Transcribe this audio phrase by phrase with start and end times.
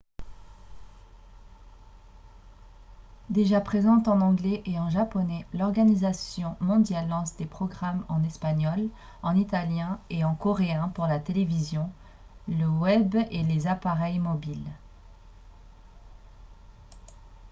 [3.29, 8.87] déjà présente en anglais et en japonais l'organisation mondiale lance des programmes en espagnol
[9.21, 11.91] en italien et en coréen pour la télévision
[12.47, 14.71] le web et les appareils mobiles